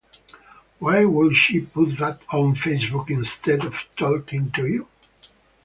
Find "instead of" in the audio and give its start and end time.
3.11-3.87